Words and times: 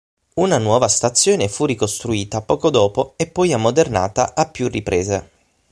Una 0.37 0.57
nuova 0.57 0.87
stazione 0.87 1.47
fu 1.47 1.65
ricostruita 1.65 2.41
poco 2.41 2.71
dopo 2.71 3.13
e 3.17 3.27
poi 3.27 3.53
ammodernata 3.53 4.33
a 4.33 4.49
più 4.49 4.67
riprese. 4.67 5.29